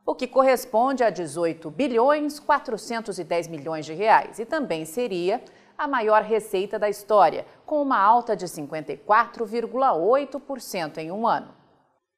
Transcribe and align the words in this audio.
o 0.07 0.15
que 0.15 0.25
corresponde 0.25 1.03
a 1.03 1.09
18 1.09 1.69
bilhões 1.69 2.39
410 2.39 3.49
milhões 3.49 3.85
de 3.85 3.93
reais 3.93 4.39
e 4.39 4.45
também 4.45 4.85
seria 4.85 5.43
a 5.77 5.85
maior 5.85 6.23
receita 6.23 6.79
da 6.79 6.87
história, 6.87 7.45
com 7.65 7.81
uma 7.81 7.99
alta 7.99 8.33
de 8.33 8.45
54,8% 8.45 10.99
em 10.99 11.11
um 11.11 11.27
ano. 11.27 11.53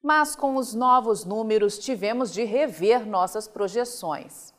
Mas 0.00 0.36
com 0.36 0.54
os 0.54 0.72
novos 0.72 1.24
números 1.24 1.80
tivemos 1.80 2.32
de 2.32 2.44
rever 2.44 3.04
nossas 3.04 3.48
projeções. 3.48 4.54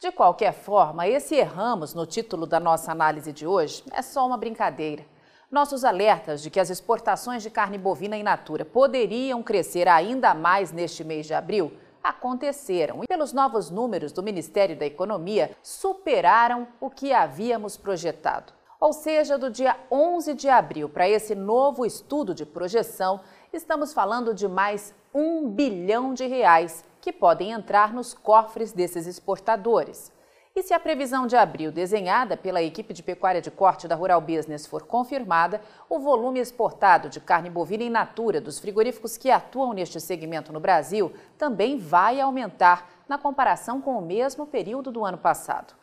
De 0.00 0.10
qualquer 0.10 0.52
forma, 0.52 1.06
esse 1.06 1.36
erramos 1.36 1.94
no 1.94 2.04
título 2.04 2.44
da 2.44 2.58
nossa 2.58 2.90
análise 2.90 3.32
de 3.32 3.46
hoje 3.46 3.84
é 3.92 4.02
só 4.02 4.26
uma 4.26 4.36
brincadeira. 4.36 5.06
Nossos 5.48 5.84
alertas 5.84 6.42
de 6.42 6.50
que 6.50 6.58
as 6.58 6.70
exportações 6.70 7.40
de 7.40 7.50
carne 7.50 7.78
bovina 7.78 8.16
in 8.16 8.24
natura 8.24 8.64
poderiam 8.64 9.44
crescer 9.44 9.86
ainda 9.86 10.34
mais 10.34 10.72
neste 10.72 11.04
mês 11.04 11.24
de 11.24 11.34
abril 11.34 11.70
aconteceram 12.04 13.02
e, 13.02 13.06
pelos 13.06 13.32
novos 13.32 13.70
números 13.70 14.12
do 14.12 14.22
Ministério 14.22 14.76
da 14.76 14.84
Economia, 14.84 15.56
superaram 15.62 16.68
o 16.78 16.90
que 16.90 17.14
havíamos 17.14 17.78
projetado. 17.78 18.52
Ou 18.78 18.92
seja, 18.92 19.38
do 19.38 19.50
dia 19.50 19.78
11 19.90 20.34
de 20.34 20.46
abril 20.46 20.90
para 20.90 21.08
esse 21.08 21.34
novo 21.34 21.86
estudo 21.86 22.34
de 22.34 22.44
projeção, 22.44 23.22
estamos 23.50 23.94
falando 23.94 24.34
de 24.34 24.46
mais 24.46 24.94
um 25.14 25.48
bilhão 25.48 26.12
de 26.12 26.26
reais 26.26 26.84
que 27.00 27.10
podem 27.10 27.52
entrar 27.52 27.94
nos 27.94 28.12
cofres 28.12 28.72
desses 28.72 29.06
exportadores. 29.06 30.12
E 30.56 30.62
se 30.62 30.72
a 30.72 30.78
previsão 30.78 31.26
de 31.26 31.34
abril 31.34 31.72
desenhada 31.72 32.36
pela 32.36 32.62
equipe 32.62 32.94
de 32.94 33.02
pecuária 33.02 33.42
de 33.42 33.50
corte 33.50 33.88
da 33.88 33.96
Rural 33.96 34.20
Business 34.20 34.68
for 34.68 34.86
confirmada, 34.86 35.60
o 35.90 35.98
volume 35.98 36.38
exportado 36.38 37.08
de 37.08 37.18
carne 37.18 37.50
bovina 37.50 37.82
in 37.82 37.90
natura 37.90 38.40
dos 38.40 38.60
frigoríficos 38.60 39.16
que 39.16 39.32
atuam 39.32 39.72
neste 39.72 40.00
segmento 40.00 40.52
no 40.52 40.60
Brasil 40.60 41.12
também 41.36 41.76
vai 41.76 42.20
aumentar 42.20 42.88
na 43.08 43.18
comparação 43.18 43.80
com 43.80 43.98
o 43.98 44.00
mesmo 44.00 44.46
período 44.46 44.92
do 44.92 45.04
ano 45.04 45.18
passado. 45.18 45.74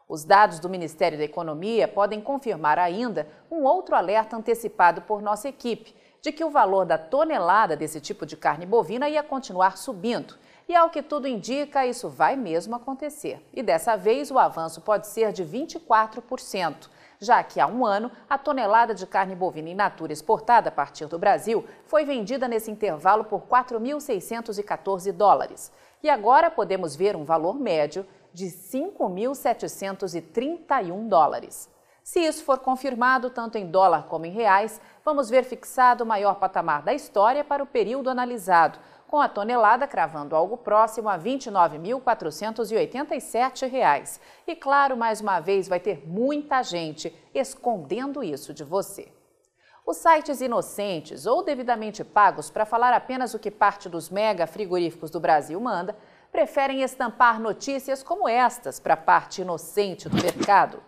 Os 0.08 0.24
dados 0.24 0.58
do 0.58 0.68
Ministério 0.68 1.16
da 1.16 1.22
Economia 1.22 1.86
podem 1.86 2.20
confirmar 2.20 2.76
ainda 2.76 3.28
um 3.48 3.62
outro 3.62 3.94
alerta 3.94 4.36
antecipado 4.36 5.02
por 5.02 5.22
nossa 5.22 5.48
equipe, 5.48 5.94
de 6.20 6.32
que 6.32 6.42
o 6.42 6.50
valor 6.50 6.84
da 6.84 6.98
tonelada 6.98 7.76
desse 7.76 8.00
tipo 8.00 8.26
de 8.26 8.36
carne 8.36 8.66
bovina 8.66 9.08
ia 9.08 9.22
continuar 9.22 9.78
subindo. 9.78 10.34
E 10.68 10.74
ao 10.74 10.90
que 10.90 11.04
tudo 11.04 11.28
indica, 11.28 11.86
isso 11.86 12.08
vai 12.08 12.34
mesmo 12.34 12.74
acontecer. 12.74 13.40
E 13.54 13.62
dessa 13.62 13.96
vez 13.96 14.32
o 14.32 14.40
avanço 14.40 14.80
pode 14.80 15.06
ser 15.06 15.32
de 15.32 15.44
24%, 15.44 16.88
já 17.20 17.44
que 17.44 17.60
há 17.60 17.68
um 17.68 17.86
ano 17.86 18.10
a 18.28 18.36
tonelada 18.36 18.92
de 18.92 19.06
carne 19.06 19.36
bovina 19.36 19.68
in 19.68 19.74
natura 19.74 20.12
exportada 20.12 20.68
a 20.68 20.72
partir 20.72 21.06
do 21.06 21.16
Brasil 21.16 21.64
foi 21.86 22.04
vendida 22.04 22.48
nesse 22.48 22.72
intervalo 22.72 23.22
por 23.24 23.42
4.614 23.42 25.12
dólares 25.12 25.70
e 26.02 26.08
agora 26.08 26.50
podemos 26.50 26.96
ver 26.96 27.14
um 27.16 27.24
valor 27.24 27.58
médio 27.58 28.06
de 28.32 28.46
5.731 28.46 31.06
dólares. 31.08 31.68
Se 32.02 32.20
isso 32.20 32.42
for 32.42 32.60
confirmado, 32.60 33.28
tanto 33.28 33.58
em 33.58 33.70
dólar 33.70 34.04
como 34.04 34.24
em 34.24 34.30
reais, 34.30 34.80
vamos 35.04 35.28
ver 35.28 35.44
fixado 35.44 36.04
o 36.04 36.06
maior 36.06 36.36
patamar 36.36 36.80
da 36.82 36.94
história 36.94 37.44
para 37.44 37.62
o 37.62 37.66
período 37.66 38.08
analisado, 38.08 38.78
com 39.06 39.20
a 39.20 39.28
tonelada 39.28 39.86
cravando 39.86 40.34
algo 40.34 40.56
próximo 40.56 41.06
a 41.08 41.16
R$ 41.16 41.36
29.487. 41.36 44.20
E 44.46 44.56
claro, 44.56 44.96
mais 44.96 45.20
uma 45.20 45.38
vez, 45.40 45.68
vai 45.68 45.80
ter 45.80 46.02
muita 46.06 46.62
gente 46.62 47.14
escondendo 47.34 48.24
isso 48.24 48.54
de 48.54 48.64
você. 48.64 49.12
Os 49.88 49.96
sites 49.96 50.42
inocentes 50.42 51.24
ou 51.24 51.42
devidamente 51.42 52.04
pagos 52.04 52.50
para 52.50 52.66
falar 52.66 52.92
apenas 52.92 53.32
o 53.32 53.38
que 53.38 53.50
parte 53.50 53.88
dos 53.88 54.10
mega 54.10 54.46
frigoríficos 54.46 55.10
do 55.10 55.18
Brasil 55.18 55.58
manda, 55.58 55.96
preferem 56.30 56.82
estampar 56.82 57.40
notícias 57.40 58.02
como 58.02 58.28
estas 58.28 58.78
para 58.78 58.92
a 58.92 58.98
parte 58.98 59.40
inocente 59.40 60.06
do 60.06 60.22
mercado. 60.22 60.82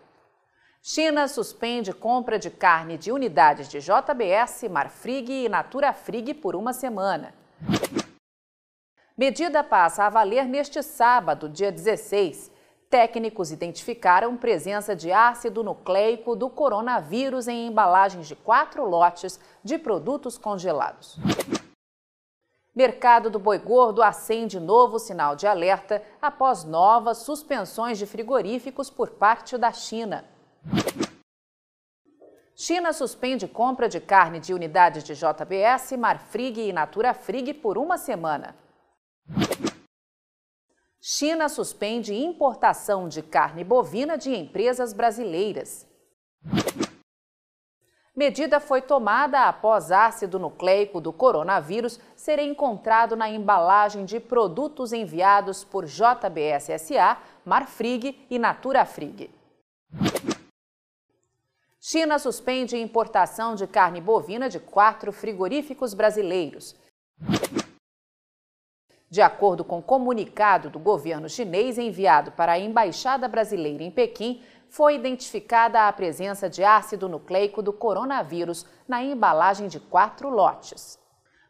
China 0.82 1.26
suspende 1.28 1.94
compra 1.94 2.38
de 2.38 2.50
carne 2.50 2.98
de 2.98 3.10
unidades 3.10 3.70
de 3.70 3.80
JBS, 3.80 4.68
Marfrig 4.68 5.30
e 5.30 5.48
Natura 5.48 5.94
Frig 5.94 6.34
por 6.34 6.54
uma 6.54 6.74
semana. 6.74 7.32
Medida 9.16 9.64
passa 9.64 10.04
a 10.04 10.10
valer 10.10 10.44
neste 10.44 10.82
sábado, 10.82 11.48
dia 11.48 11.72
16, 11.72 12.52
Técnicos 12.90 13.52
identificaram 13.52 14.36
presença 14.36 14.96
de 14.96 15.12
ácido 15.12 15.62
nucleico 15.62 16.34
do 16.34 16.50
coronavírus 16.50 17.46
em 17.46 17.68
embalagens 17.68 18.26
de 18.26 18.34
quatro 18.34 18.84
lotes 18.84 19.38
de 19.62 19.78
produtos 19.78 20.36
congelados. 20.36 21.16
Mercado 22.74 23.30
do 23.30 23.38
boi 23.38 23.58
gordo 23.58 24.02
acende 24.02 24.58
novo 24.58 24.98
sinal 24.98 25.36
de 25.36 25.46
alerta 25.46 26.02
após 26.20 26.64
novas 26.64 27.18
suspensões 27.18 27.96
de 27.96 28.06
frigoríficos 28.06 28.90
por 28.90 29.10
parte 29.10 29.56
da 29.56 29.70
China. 29.70 30.24
China 32.56 32.92
suspende 32.92 33.46
compra 33.46 33.88
de 33.88 34.00
carne 34.00 34.40
de 34.40 34.52
unidades 34.52 35.04
de 35.04 35.14
JBS, 35.14 35.92
Marfrig 35.96 36.58
e 36.58 36.72
Natura 36.72 37.14
Frig 37.14 37.54
por 37.54 37.78
uma 37.78 37.96
semana. 37.96 38.56
China 41.02 41.48
suspende 41.48 42.14
importação 42.14 43.08
de 43.08 43.22
carne 43.22 43.64
bovina 43.64 44.18
de 44.18 44.34
empresas 44.34 44.92
brasileiras. 44.92 45.88
Medida 48.14 48.60
foi 48.60 48.82
tomada 48.82 49.46
após 49.46 49.90
ácido 49.90 50.38
nucleico 50.38 51.00
do 51.00 51.10
coronavírus 51.10 51.98
ser 52.14 52.38
encontrado 52.38 53.16
na 53.16 53.30
embalagem 53.30 54.04
de 54.04 54.20
produtos 54.20 54.92
enviados 54.92 55.64
por 55.64 55.86
JBS 55.86 56.82
SA, 56.82 57.16
Marfrig 57.46 58.26
e 58.28 58.38
Naturafrig. 58.38 59.30
China 61.80 62.18
suspende 62.18 62.76
importação 62.76 63.54
de 63.54 63.66
carne 63.66 64.02
bovina 64.02 64.50
de 64.50 64.60
quatro 64.60 65.12
frigoríficos 65.12 65.94
brasileiros. 65.94 66.76
De 69.10 69.20
acordo 69.20 69.64
com 69.64 69.82
comunicado 69.82 70.70
do 70.70 70.78
governo 70.78 71.28
chinês 71.28 71.76
enviado 71.78 72.30
para 72.30 72.52
a 72.52 72.58
embaixada 72.60 73.26
brasileira 73.26 73.82
em 73.82 73.90
Pequim, 73.90 74.40
foi 74.68 74.94
identificada 74.94 75.88
a 75.88 75.92
presença 75.92 76.48
de 76.48 76.62
ácido 76.62 77.08
nucleico 77.08 77.60
do 77.60 77.72
coronavírus 77.72 78.64
na 78.86 79.02
embalagem 79.02 79.66
de 79.66 79.80
quatro 79.80 80.30
lotes. 80.30 80.96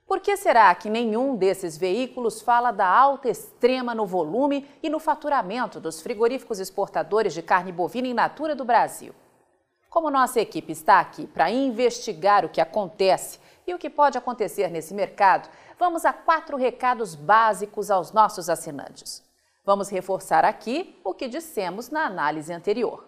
Por 0.07 0.21
que 0.21 0.39
será 0.39 0.75
que 0.75 0.89
nenhum 0.89 1.37
desses 1.37 1.77
veículos 1.77 2.41
fala 2.41 2.71
da 2.71 2.89
alta 2.89 3.29
extrema 3.29 3.95
no 3.95 4.07
volume 4.07 4.67
e 4.83 4.89
no 4.89 4.99
faturamento 4.99 5.79
dos 5.79 6.01
frigoríficos 6.01 6.61
exportadores 6.61 7.35
de 7.35 7.43
carne 7.43 7.71
bovina 7.71 8.09
in 8.09 8.15
natura 8.15 8.57
do 8.57 8.65
Brasil? 8.65 9.15
Como 9.91 10.11
nossa 10.11 10.41
equipe 10.41 10.73
está 10.73 10.99
aqui 10.99 11.27
para 11.27 11.51
investigar 11.51 12.43
o 12.43 12.49
que 12.49 12.61
acontece 12.61 13.39
e 13.71 13.75
o 13.75 13.79
que 13.79 13.89
pode 13.89 14.19
acontecer 14.19 14.69
nesse 14.69 14.93
mercado, 14.93 15.49
vamos 15.79 16.05
a 16.05 16.13
quatro 16.13 16.57
recados 16.57 17.15
básicos 17.15 17.91
aos 17.91 18.13
nossos 18.13 18.51
assinantes. 18.51 19.23
Vamos 19.65 19.89
reforçar 19.89 20.45
aqui 20.45 21.01
o 21.05 21.15
que 21.15 21.29
dissemos 21.29 21.89
na 21.89 22.05
análise 22.05 22.53
anterior. 22.53 23.07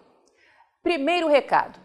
Primeiro 0.81 1.27
recado: 1.27 1.79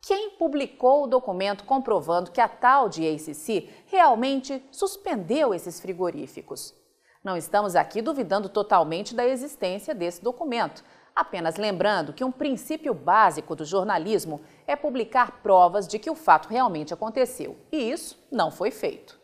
quem 0.00 0.30
publicou 0.30 1.04
o 1.04 1.06
documento 1.06 1.64
comprovando 1.64 2.32
que 2.32 2.40
a 2.40 2.48
tal 2.48 2.88
de 2.88 3.06
ACC 3.06 3.70
realmente 3.86 4.62
suspendeu 4.72 5.54
esses 5.54 5.80
frigoríficos? 5.80 6.74
Não 7.22 7.36
estamos 7.36 7.76
aqui 7.76 8.02
duvidando 8.02 8.48
totalmente 8.48 9.14
da 9.14 9.24
existência 9.24 9.94
desse 9.94 10.22
documento, 10.22 10.84
apenas 11.16 11.56
lembrando 11.56 12.12
que 12.12 12.22
um 12.22 12.30
princípio 12.30 12.94
básico 12.94 13.56
do 13.56 13.64
jornalismo 13.64 14.40
é 14.66 14.76
publicar 14.76 15.40
provas 15.42 15.88
de 15.88 15.98
que 15.98 16.10
o 16.10 16.14
fato 16.14 16.48
realmente 16.48 16.94
aconteceu, 16.94 17.56
e 17.72 17.90
isso 17.90 18.24
não 18.30 18.50
foi 18.50 18.70
feito. 18.70 19.18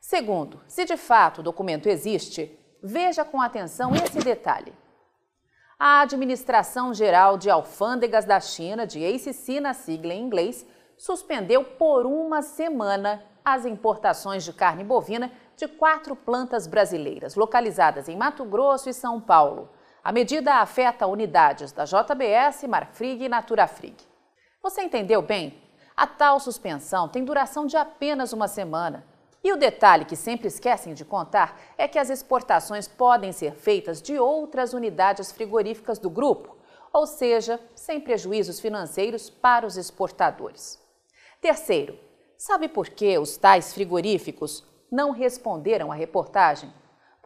Segundo, 0.00 0.60
se 0.66 0.84
de 0.84 0.96
fato 0.96 1.40
o 1.40 1.44
documento 1.44 1.88
existe, 1.88 2.58
veja 2.82 3.24
com 3.24 3.40
atenção 3.40 3.94
esse 3.94 4.18
detalhe 4.18 4.72
a 5.78 6.00
Administração 6.00 6.92
Geral 6.92 7.38
de 7.38 7.48
Alfândegas 7.48 8.24
da 8.24 8.40
China, 8.40 8.84
de 8.84 9.04
ACC 9.06 9.60
na 9.60 9.72
sigla 9.72 10.12
em 10.12 10.20
inglês, 10.20 10.66
suspendeu 10.96 11.62
por 11.62 12.04
uma 12.04 12.42
semana 12.42 13.22
as 13.44 13.64
importações 13.64 14.42
de 14.44 14.52
carne 14.52 14.82
bovina 14.82 15.30
de 15.56 15.68
quatro 15.68 16.16
plantas 16.16 16.66
brasileiras, 16.66 17.36
localizadas 17.36 18.08
em 18.08 18.16
Mato 18.16 18.44
Grosso 18.44 18.90
e 18.90 18.92
São 18.92 19.20
Paulo. 19.20 19.68
A 20.08 20.12
medida 20.12 20.54
afeta 20.54 21.06
unidades 21.06 21.70
da 21.70 21.84
JBS, 21.84 22.64
Marfrig 22.66 23.24
e 23.24 23.28
Naturafrig. 23.28 23.94
Você 24.62 24.80
entendeu 24.80 25.20
bem? 25.20 25.62
A 25.94 26.06
tal 26.06 26.40
suspensão 26.40 27.10
tem 27.10 27.26
duração 27.26 27.66
de 27.66 27.76
apenas 27.76 28.32
uma 28.32 28.48
semana. 28.48 29.04
E 29.44 29.52
o 29.52 29.56
detalhe 29.58 30.06
que 30.06 30.16
sempre 30.16 30.48
esquecem 30.48 30.94
de 30.94 31.04
contar 31.04 31.60
é 31.76 31.86
que 31.86 31.98
as 31.98 32.08
exportações 32.08 32.88
podem 32.88 33.32
ser 33.32 33.52
feitas 33.52 34.00
de 34.00 34.18
outras 34.18 34.72
unidades 34.72 35.30
frigoríficas 35.30 35.98
do 35.98 36.08
grupo, 36.08 36.56
ou 36.90 37.06
seja, 37.06 37.60
sem 37.74 38.00
prejuízos 38.00 38.58
financeiros 38.60 39.28
para 39.28 39.66
os 39.66 39.76
exportadores. 39.76 40.82
Terceiro, 41.38 41.98
sabe 42.38 42.66
por 42.66 42.88
que 42.88 43.18
os 43.18 43.36
tais 43.36 43.74
frigoríficos 43.74 44.64
não 44.90 45.10
responderam 45.10 45.92
à 45.92 45.94
reportagem? 45.94 46.72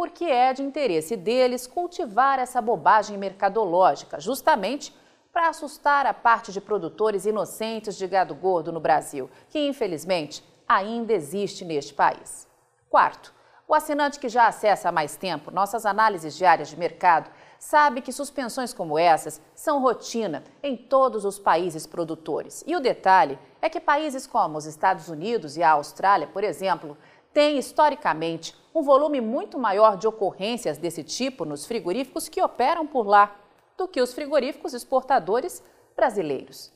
Porque 0.03 0.25
é 0.25 0.53
de 0.53 0.65
interesse 0.65 1.17
deles 1.17 1.65
cultivar 1.65 2.41
essa 2.41 2.61
bobagem 2.61 3.17
mercadológica, 3.17 4.19
justamente 4.19 4.93
para 5.33 5.49
assustar 5.49 6.07
a 6.07 6.13
parte 6.13 6.51
de 6.51 6.61
produtores 6.61 7.25
inocentes 7.25 7.97
de 7.97 8.09
gado 8.09 8.35
gordo 8.35 8.73
no 8.73 8.81
Brasil, 8.81 9.31
que 9.49 9.61
infelizmente 9.61 10.43
ainda 10.67 11.13
existe 11.13 11.65
neste 11.65 11.95
país. 11.95 12.49
Quarto, 12.91 13.33
o 13.69 13.75
assinante 13.77 14.19
que 14.19 14.29
já 14.29 14.49
acessa 14.49 14.89
há 14.89 14.93
mais 14.93 15.15
tempo 15.15 15.53
nossas 15.53 15.87
análises 15.87 16.37
diárias 16.37 16.69
de 16.69 16.77
mercado 16.77 17.31
sabe 17.57 18.01
que 18.01 18.13
suspensões 18.13 18.75
como 18.75 18.99
essas 18.99 19.41
são 19.55 19.81
rotina 19.81 20.43
em 20.65 20.77
todos 20.77 21.25
os 21.25 21.39
países 21.39 21.87
produtores. 21.87 22.65
E 22.67 22.75
o 22.75 22.81
detalhe 22.81 23.39
é 23.61 23.69
que 23.69 23.79
países 23.79 24.27
como 24.27 24.59
os 24.59 24.67
Estados 24.67 25.09
Unidos 25.09 25.57
e 25.57 25.63
a 25.63 25.71
Austrália, 25.71 26.27
por 26.27 26.43
exemplo, 26.43 26.99
têm 27.33 27.59
historicamente 27.59 28.55
um 28.75 28.83
volume 28.83 29.21
muito 29.21 29.59
maior 29.59 29.97
de 29.97 30.07
ocorrências 30.07 30.79
desse 30.79 31.03
tipo 31.03 31.45
nos 31.45 31.67
frigoríficos 31.67 32.29
que 32.29 32.43
operam 32.43 32.87
por 32.87 33.07
lá 33.07 33.37
do 33.77 33.87
que 33.87 34.01
os 34.01 34.15
frigoríficos 34.15 34.73
exportadores 34.75 35.63
brasileiros. 35.95 36.73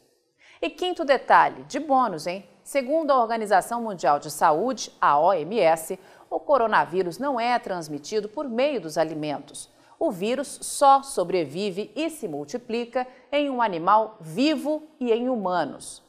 E 0.60 0.70
quinto 0.70 1.04
detalhe, 1.04 1.62
de 1.64 1.78
bônus, 1.78 2.26
hein? 2.26 2.48
Segundo 2.62 3.10
a 3.10 3.20
Organização 3.20 3.82
Mundial 3.82 4.18
de 4.18 4.30
Saúde, 4.30 4.90
a 5.00 5.18
OMS, 5.18 5.98
o 6.28 6.40
coronavírus 6.40 7.18
não 7.18 7.38
é 7.38 7.58
transmitido 7.58 8.28
por 8.28 8.48
meio 8.48 8.80
dos 8.80 8.98
alimentos. 8.98 9.70
O 9.98 10.10
vírus 10.10 10.58
só 10.62 11.02
sobrevive 11.02 11.90
e 11.94 12.10
se 12.10 12.26
multiplica 12.26 13.06
em 13.30 13.48
um 13.48 13.62
animal 13.62 14.16
vivo 14.20 14.82
e 14.98 15.12
em 15.12 15.28
humanos. 15.28 16.02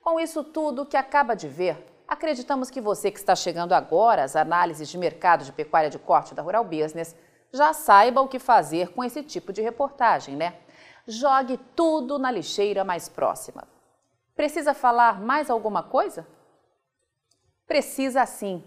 Com 0.00 0.18
isso 0.18 0.42
tudo 0.42 0.86
que 0.86 0.96
acaba 0.96 1.34
de 1.34 1.46
ver, 1.46 1.84
acreditamos 2.10 2.70
que 2.70 2.80
você 2.80 3.08
que 3.08 3.20
está 3.20 3.36
chegando 3.36 3.72
agora 3.72 4.24
às 4.24 4.34
análises 4.34 4.88
de 4.88 4.98
mercado 4.98 5.44
de 5.44 5.52
pecuária 5.52 5.88
de 5.88 5.98
corte 5.98 6.34
da 6.34 6.42
Rural 6.42 6.64
Business 6.64 7.14
já 7.52 7.72
saiba 7.72 8.20
o 8.20 8.26
que 8.26 8.40
fazer 8.40 8.88
com 8.88 9.04
esse 9.04 9.22
tipo 9.22 9.52
de 9.52 9.62
reportagem, 9.62 10.34
né? 10.34 10.56
Jogue 11.06 11.56
tudo 11.76 12.18
na 12.18 12.28
lixeira 12.28 12.82
mais 12.82 13.08
próxima. 13.08 13.66
Precisa 14.34 14.74
falar 14.74 15.20
mais 15.20 15.48
alguma 15.48 15.84
coisa? 15.84 16.26
Precisa 17.64 18.26
sim. 18.26 18.64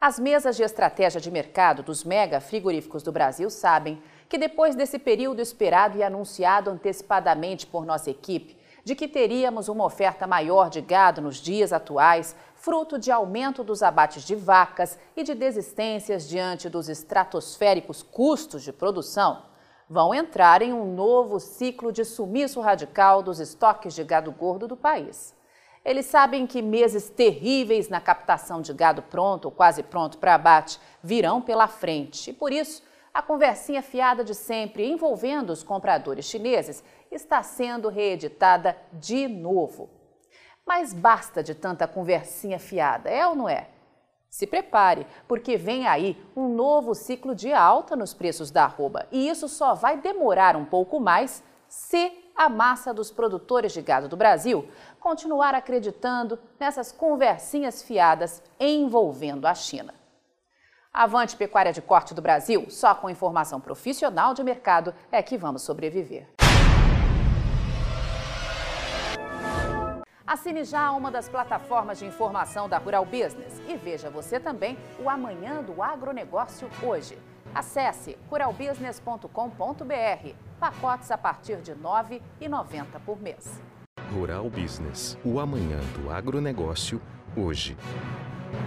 As 0.00 0.18
mesas 0.18 0.56
de 0.56 0.64
estratégia 0.64 1.20
de 1.20 1.30
mercado 1.30 1.84
dos 1.84 2.02
mega 2.02 2.40
frigoríficos 2.40 3.04
do 3.04 3.12
Brasil 3.12 3.50
sabem 3.50 4.02
que 4.28 4.36
depois 4.36 4.74
desse 4.74 4.98
período 4.98 5.40
esperado 5.40 5.96
e 5.96 6.02
anunciado 6.02 6.70
antecipadamente 6.70 7.66
por 7.66 7.86
nossa 7.86 8.10
equipe, 8.10 8.57
de 8.88 8.94
que 8.94 9.06
teríamos 9.06 9.68
uma 9.68 9.84
oferta 9.84 10.26
maior 10.26 10.70
de 10.70 10.80
gado 10.80 11.20
nos 11.20 11.36
dias 11.36 11.74
atuais, 11.74 12.34
fruto 12.54 12.98
de 12.98 13.12
aumento 13.12 13.62
dos 13.62 13.82
abates 13.82 14.22
de 14.22 14.34
vacas 14.34 14.98
e 15.14 15.22
de 15.22 15.34
desistências 15.34 16.26
diante 16.26 16.70
dos 16.70 16.88
estratosféricos 16.88 18.02
custos 18.02 18.62
de 18.62 18.72
produção, 18.72 19.42
vão 19.90 20.14
entrar 20.14 20.62
em 20.62 20.72
um 20.72 20.94
novo 20.94 21.38
ciclo 21.38 21.92
de 21.92 22.02
sumiço 22.02 22.62
radical 22.62 23.22
dos 23.22 23.40
estoques 23.40 23.92
de 23.92 24.02
gado 24.02 24.32
gordo 24.32 24.66
do 24.66 24.74
país. 24.74 25.36
Eles 25.84 26.06
sabem 26.06 26.46
que 26.46 26.62
meses 26.62 27.10
terríveis 27.10 27.90
na 27.90 28.00
captação 28.00 28.62
de 28.62 28.72
gado 28.72 29.02
pronto 29.02 29.44
ou 29.44 29.50
quase 29.50 29.82
pronto 29.82 30.16
para 30.16 30.34
abate 30.34 30.80
virão 31.02 31.42
pela 31.42 31.68
frente. 31.68 32.30
E 32.30 32.32
por 32.32 32.54
isso, 32.54 32.82
a 33.18 33.22
conversinha 33.22 33.82
fiada 33.82 34.22
de 34.22 34.32
sempre 34.32 34.88
envolvendo 34.88 35.50
os 35.50 35.64
compradores 35.64 36.24
chineses 36.26 36.84
está 37.10 37.42
sendo 37.42 37.88
reeditada 37.88 38.76
de 38.92 39.26
novo. 39.26 39.90
Mas 40.64 40.92
basta 40.92 41.42
de 41.42 41.52
tanta 41.52 41.88
conversinha 41.88 42.60
fiada, 42.60 43.10
é 43.10 43.26
ou 43.26 43.34
não 43.34 43.48
é? 43.48 43.70
Se 44.30 44.46
prepare, 44.46 45.04
porque 45.26 45.56
vem 45.56 45.84
aí 45.84 46.16
um 46.36 46.48
novo 46.54 46.94
ciclo 46.94 47.34
de 47.34 47.52
alta 47.52 47.96
nos 47.96 48.14
preços 48.14 48.52
da 48.52 48.62
arroba. 48.62 49.08
E 49.10 49.28
isso 49.28 49.48
só 49.48 49.74
vai 49.74 49.96
demorar 49.96 50.54
um 50.54 50.64
pouco 50.64 51.00
mais 51.00 51.42
se 51.66 52.12
a 52.36 52.48
massa 52.48 52.94
dos 52.94 53.10
produtores 53.10 53.72
de 53.72 53.82
gado 53.82 54.06
do 54.08 54.16
Brasil 54.16 54.68
continuar 55.00 55.56
acreditando 55.56 56.38
nessas 56.56 56.92
conversinhas 56.92 57.82
fiadas 57.82 58.40
envolvendo 58.60 59.44
a 59.44 59.56
China. 59.56 59.97
Avante 60.98 61.36
Pecuária 61.36 61.72
de 61.72 61.80
Corte 61.80 62.12
do 62.12 62.20
Brasil, 62.20 62.66
só 62.70 62.92
com 62.92 63.08
informação 63.08 63.60
profissional 63.60 64.34
de 64.34 64.42
mercado 64.42 64.92
é 65.12 65.22
que 65.22 65.38
vamos 65.38 65.62
sobreviver. 65.62 66.26
Assine 70.26 70.64
já 70.64 70.90
uma 70.90 71.08
das 71.08 71.28
plataformas 71.28 72.00
de 72.00 72.04
informação 72.04 72.68
da 72.68 72.78
Rural 72.78 73.04
Business 73.04 73.62
e 73.68 73.76
veja 73.76 74.10
você 74.10 74.40
também 74.40 74.76
o 74.98 75.08
Amanhã 75.08 75.62
do 75.62 75.80
Agronegócio 75.80 76.68
hoje. 76.82 77.16
Acesse 77.54 78.18
ruralbusiness.com.br. 78.28 80.34
Pacotes 80.58 81.12
a 81.12 81.16
partir 81.16 81.58
de 81.58 81.74
R$ 81.74 81.78
9,90 81.80 82.86
por 83.06 83.22
mês. 83.22 83.62
Rural 84.12 84.50
Business, 84.50 85.16
o 85.24 85.38
amanhã 85.38 85.78
do 85.94 86.10
agronegócio, 86.10 87.00
hoje. 87.36 87.76